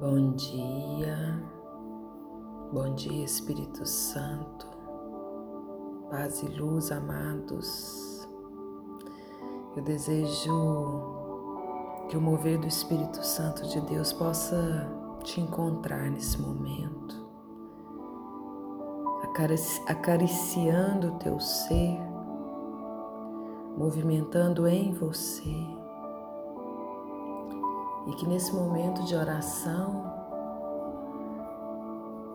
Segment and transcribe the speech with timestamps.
[0.00, 1.42] Bom dia,
[2.72, 4.66] bom dia Espírito Santo,
[6.08, 8.26] paz e luz, amados.
[9.76, 11.04] Eu desejo
[12.08, 14.90] que o mover do Espírito Santo de Deus possa
[15.22, 17.28] te encontrar nesse momento,
[19.86, 22.00] acariciando o teu ser,
[23.76, 25.79] movimentando em você
[28.06, 30.10] e que nesse momento de oração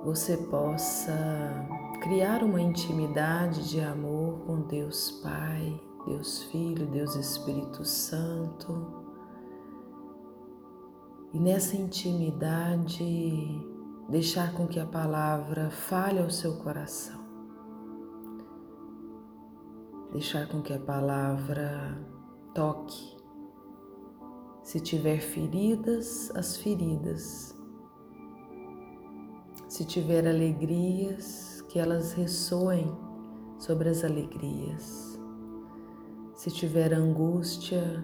[0.03, 1.15] você possa
[2.01, 9.03] criar uma intimidade de amor com Deus Pai, Deus Filho, Deus Espírito Santo.
[11.33, 13.59] E nessa intimidade,
[14.07, 17.25] deixar com que a palavra fale ao seu coração.
[20.11, 21.97] Deixar com que a palavra
[22.53, 23.14] toque
[24.65, 27.55] se tiver feridas, as feridas.
[29.69, 32.91] Se tiver alegrias, que elas ressoem
[33.59, 35.19] sobre as alegrias.
[36.33, 38.03] Se tiver angústia,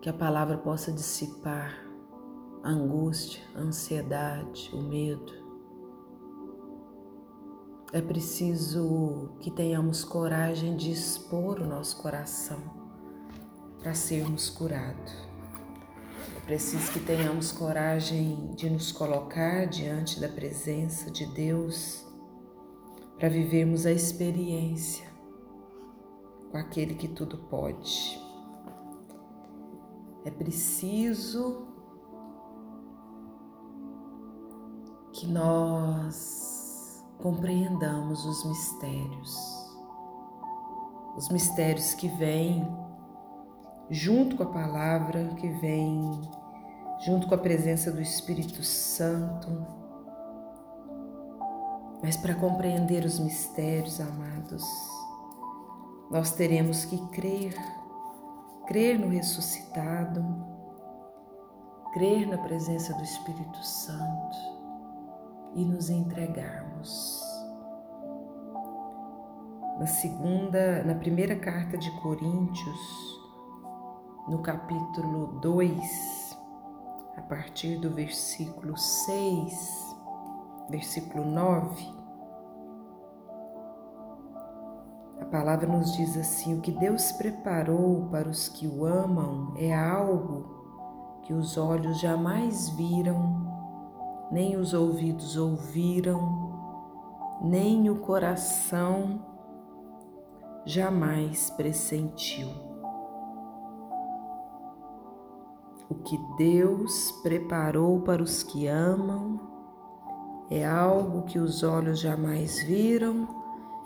[0.00, 1.76] que a palavra possa dissipar
[2.62, 5.32] a angústia, a ansiedade, o medo.
[7.92, 12.60] É preciso que tenhamos coragem de expor o nosso coração
[13.80, 15.31] para sermos curados.
[16.44, 22.04] Preciso que tenhamos coragem de nos colocar diante da presença de Deus
[23.16, 25.06] para vivermos a experiência
[26.50, 28.20] com aquele que tudo pode.
[30.24, 31.68] É preciso
[35.12, 39.36] que nós compreendamos os mistérios,
[41.16, 42.66] os mistérios que vêm
[43.92, 46.18] junto com a palavra que vem,
[47.04, 49.66] junto com a presença do Espírito Santo.
[52.02, 54.64] Mas para compreender os mistérios, amados,
[56.10, 57.54] nós teremos que crer,
[58.66, 60.24] crer no ressuscitado,
[61.92, 64.36] crer na presença do Espírito Santo
[65.54, 67.20] e nos entregarmos.
[69.78, 73.11] Na segunda, na primeira carta de Coríntios,
[74.28, 76.38] no capítulo 2,
[77.16, 79.96] a partir do versículo 6,
[80.70, 82.02] versículo 9,
[85.20, 89.74] a palavra nos diz assim: O que Deus preparou para os que o amam é
[89.74, 96.52] algo que os olhos jamais viram, nem os ouvidos ouviram,
[97.42, 99.20] nem o coração
[100.64, 102.71] jamais pressentiu.
[105.92, 109.38] O que Deus preparou para os que amam
[110.50, 113.28] é algo que os olhos jamais viram,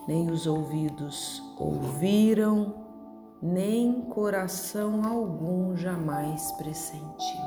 [0.07, 2.77] nem os ouvidos ouviram,
[3.43, 7.45] nem coração algum jamais pressentiu.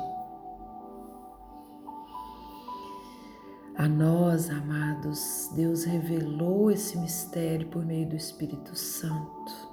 [3.78, 9.69] A nós, amados, Deus revelou esse mistério por meio do Espírito Santo.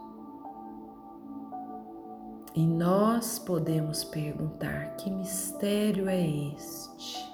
[2.58, 7.32] E nós podemos perguntar: que mistério é este?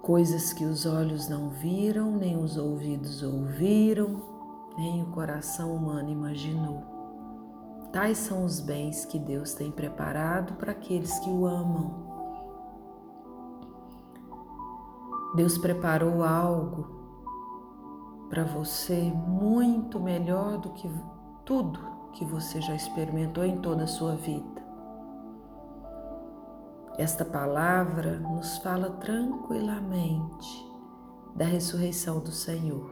[0.00, 4.22] Coisas que os olhos não viram, nem os ouvidos ouviram,
[4.78, 6.84] nem o coração humano imaginou.
[7.92, 12.06] Tais são os bens que Deus tem preparado para aqueles que o amam.
[15.34, 17.05] Deus preparou algo
[18.28, 20.90] para você muito melhor do que
[21.44, 21.78] tudo
[22.12, 24.64] que você já experimentou em toda a sua vida.
[26.98, 30.66] Esta palavra nos fala tranquilamente
[31.34, 32.90] da ressurreição do Senhor.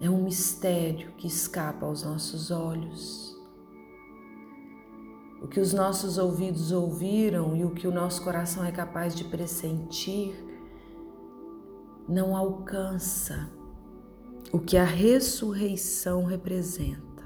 [0.00, 3.36] É um mistério que escapa aos nossos olhos.
[5.42, 9.24] O que os nossos ouvidos ouviram e o que o nosso coração é capaz de
[9.24, 10.51] pressentir
[12.08, 13.50] não alcança
[14.52, 17.22] o que a ressurreição representa.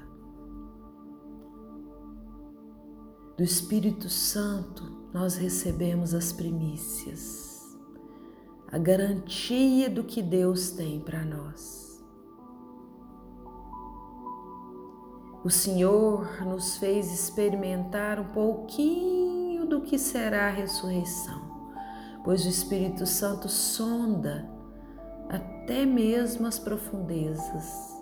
[3.35, 7.77] Do Espírito Santo, nós recebemos as primícias,
[8.71, 12.03] a garantia do que Deus tem para nós.
[15.43, 21.41] O Senhor nos fez experimentar um pouquinho do que será a ressurreição,
[22.23, 24.56] pois o Espírito Santo sonda
[25.29, 27.95] até mesmo as profundezas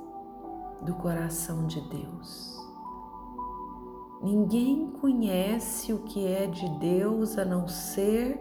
[0.81, 2.55] do coração de Deus.
[4.21, 8.39] Ninguém conhece o que é de Deus a não ser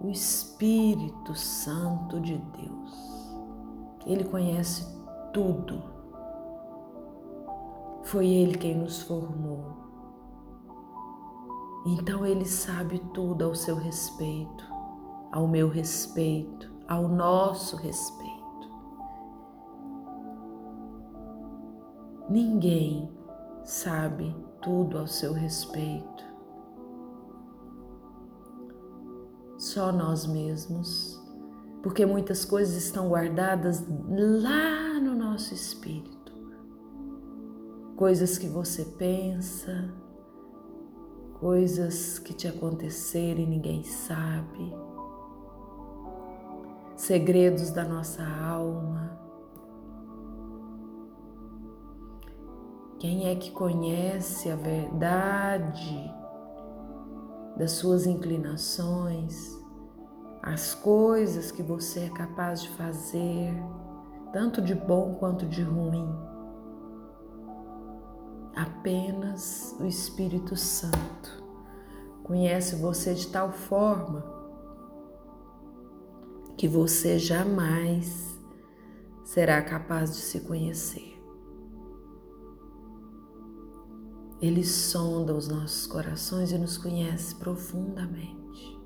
[0.00, 3.32] o Espírito Santo de Deus.
[4.06, 4.84] Ele conhece
[5.32, 5.82] tudo.
[8.02, 9.82] Foi Ele quem nos formou.
[11.86, 14.64] Então Ele sabe tudo ao seu respeito,
[15.30, 18.32] ao meu respeito, ao nosso respeito.
[22.28, 23.10] Ninguém
[23.64, 26.24] sabe tudo ao seu respeito.
[29.58, 31.20] Só nós mesmos,
[31.82, 36.32] porque muitas coisas estão guardadas lá no nosso espírito.
[37.96, 39.92] Coisas que você pensa,
[41.38, 44.74] coisas que te aconteceram e ninguém sabe,
[47.02, 49.18] segredos da nossa alma
[53.00, 56.14] Quem é que conhece a verdade
[57.56, 59.58] das suas inclinações,
[60.40, 63.52] as coisas que você é capaz de fazer,
[64.32, 66.08] tanto de bom quanto de ruim?
[68.54, 71.42] Apenas o Espírito Santo
[72.22, 74.31] conhece você de tal forma
[76.62, 78.38] que você jamais
[79.24, 81.20] será capaz de se conhecer.
[84.40, 88.80] Ele sonda os nossos corações e nos conhece profundamente.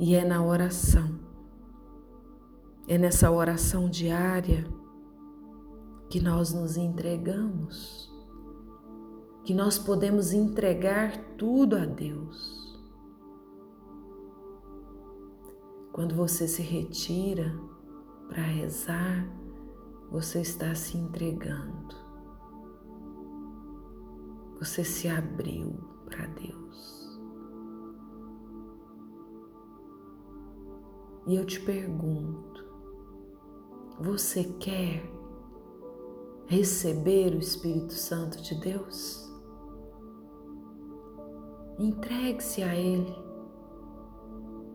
[0.00, 1.20] E é na oração,
[2.88, 4.66] é nessa oração diária
[6.08, 8.10] que nós nos entregamos,
[9.44, 12.65] que nós podemos entregar tudo a Deus.
[15.96, 17.58] Quando você se retira
[18.28, 19.26] para rezar,
[20.12, 22.06] você está se entregando
[24.58, 25.74] você se abriu
[26.06, 27.20] para Deus.
[31.26, 32.64] E eu te pergunto:
[34.00, 35.02] você quer
[36.46, 39.24] receber o Espírito Santo de Deus?
[41.78, 43.25] Entregue-se a Ele.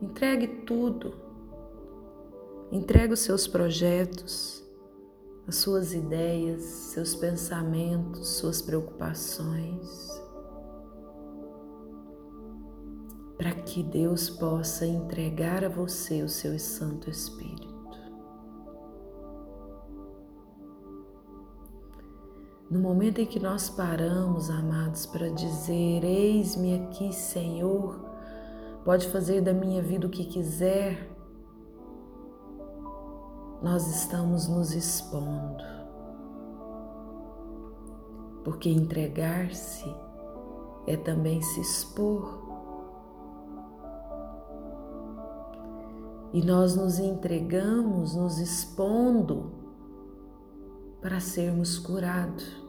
[0.02, 1.14] Entregue tudo.
[2.72, 4.62] Entregue os seus projetos
[5.48, 10.10] as suas ideias, seus pensamentos, suas preocupações,
[13.38, 17.72] para que Deus possa entregar a você o seu Santo Espírito.
[22.70, 28.00] No momento em que nós paramos, amados, para dizer: Eis-me aqui, Senhor,
[28.84, 31.10] pode fazer da minha vida o que quiser,
[33.62, 35.64] nós estamos nos expondo.
[38.44, 39.86] Porque entregar-se
[40.88, 42.42] é também se expor.
[46.34, 49.52] E nós nos entregamos, nos expondo
[51.02, 52.62] para sermos curados.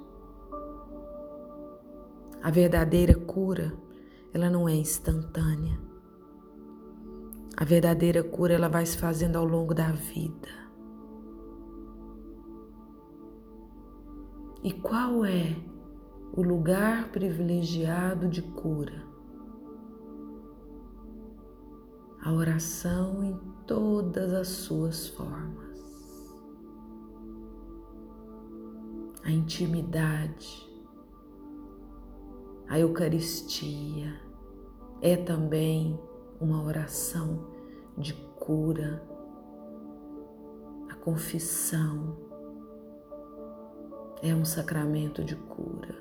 [2.43, 3.73] A verdadeira cura,
[4.35, 5.92] ela não é instantânea.
[7.57, 10.49] A verdadeira cura, ela vai se fazendo ao longo da vida.
[14.65, 15.57] E qual é
[16.33, 19.05] o lugar privilegiado de cura?
[22.23, 23.37] A oração em
[23.67, 25.63] todas as suas formas.
[29.25, 30.69] A intimidade,
[32.69, 34.21] a Eucaristia
[35.01, 35.99] é também
[36.41, 37.47] uma oração
[37.97, 39.03] de cura,
[40.89, 42.17] a confissão
[44.23, 45.97] é um sacramento de cura.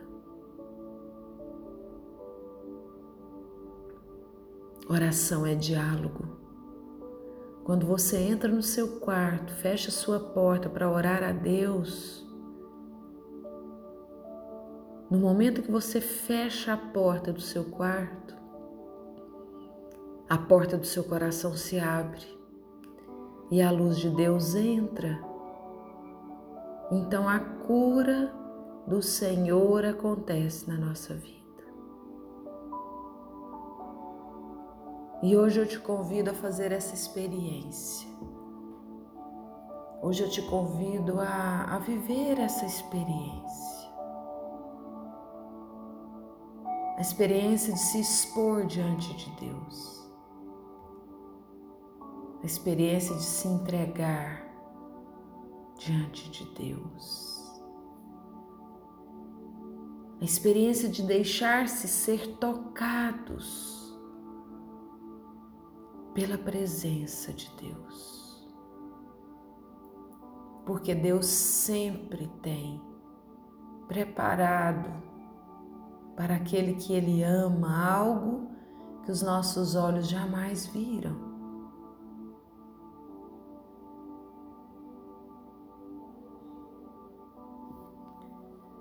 [4.90, 6.38] Oração é diálogo.
[7.64, 12.28] Quando você entra no seu quarto, fecha sua porta para orar a Deus,
[15.10, 18.36] no momento que você fecha a porta do seu quarto,
[20.32, 22.26] a porta do seu coração se abre
[23.52, 25.20] e a luz de Deus entra
[26.90, 28.34] então a cura
[28.88, 31.42] do Senhor acontece na nossa vida.
[35.22, 38.10] E hoje eu te convido a fazer essa experiência.
[40.02, 43.92] Hoje eu te convido a, a viver essa experiência.
[46.98, 50.01] A experiência de se expor diante de Deus.
[52.42, 54.46] A experiência de se entregar
[55.78, 57.32] diante de Deus.
[60.22, 64.00] a experiência de deixar-se ser tocados
[66.14, 68.48] pela presença de Deus.
[70.64, 72.80] Porque Deus sempre tem
[73.88, 74.92] preparado
[76.16, 78.52] para aquele que Ele ama algo
[79.04, 81.31] que os nossos olhos jamais viram.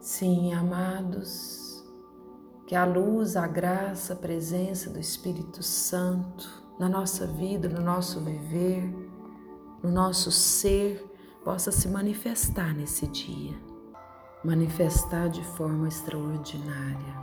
[0.01, 1.85] Sim, amados,
[2.67, 8.19] que a luz, a graça, a presença do Espírito Santo na nossa vida, no nosso
[8.21, 8.83] viver,
[9.83, 11.07] no nosso ser,
[11.45, 13.55] possa se manifestar nesse dia,
[14.43, 17.15] manifestar de forma extraordinária,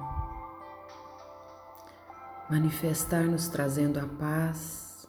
[2.47, 5.07] manifestar nos trazendo a paz,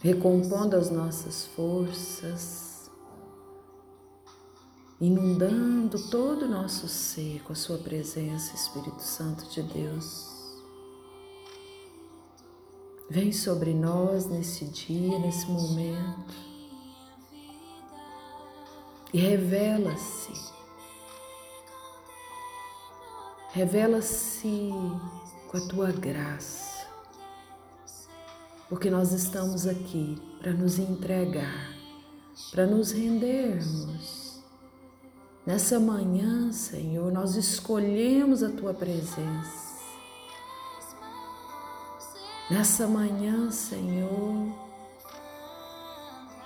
[0.00, 2.63] recompondo as nossas forças,
[5.06, 10.32] inundando todo o nosso ser com a Sua presença, Espírito Santo de Deus.
[13.10, 16.34] Vem sobre nós nesse dia, nesse momento
[19.12, 20.32] e revela-se.
[23.52, 24.70] Revela-se
[25.48, 26.88] com a tua graça,
[28.68, 31.72] porque nós estamos aqui para nos entregar,
[32.50, 34.13] para nos rendermos
[35.46, 39.74] Nessa manhã, Senhor, nós escolhemos a tua presença.
[42.50, 44.54] Nessa manhã, Senhor,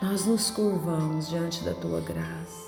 [0.03, 2.67] nós nos curvamos diante da tua graça.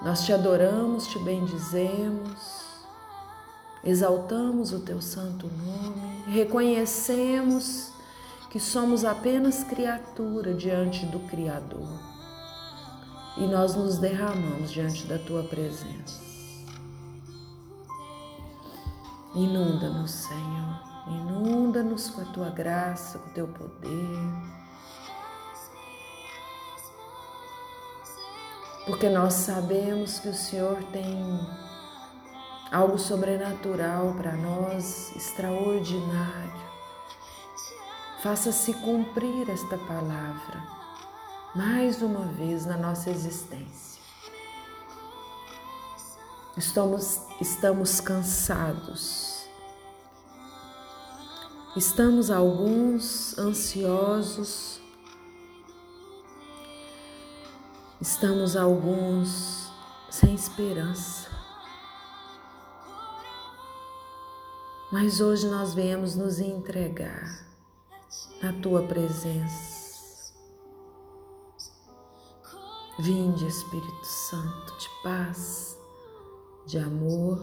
[0.00, 2.84] Nós te adoramos, te bendizemos,
[3.82, 7.90] exaltamos o teu santo nome, reconhecemos
[8.48, 12.11] que somos apenas criatura diante do Criador
[13.36, 16.20] e nós nos derramamos diante da tua presença.
[19.34, 24.18] Inunda-nos, Senhor, inunda-nos com a tua graça, com o teu poder.
[28.84, 31.40] Porque nós sabemos que o Senhor tem
[32.70, 36.62] algo sobrenatural para nós, extraordinário.
[38.22, 40.81] Faça-se cumprir esta palavra
[41.54, 44.00] mais uma vez na nossa existência.
[46.56, 49.46] Estamos, estamos cansados,
[51.76, 54.80] estamos alguns ansiosos,
[58.00, 59.70] estamos alguns
[60.10, 61.30] sem esperança.
[64.90, 67.46] Mas hoje nós viemos nos entregar
[68.42, 69.71] na tua presença
[72.98, 75.78] Vinde, Espírito Santo, de paz,
[76.66, 77.40] de amor.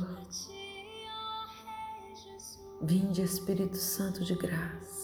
[2.81, 4.98] Vinde, Espírito Santo, de graça.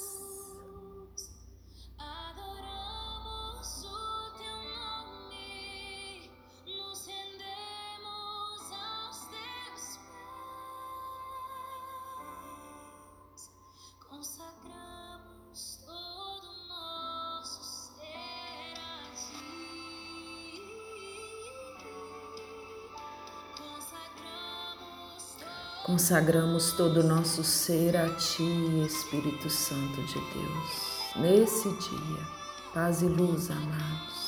[25.85, 32.27] Consagramos todo o nosso ser a Ti, Espírito Santo de Deus, nesse dia.
[32.73, 34.24] Paz e luz, amados.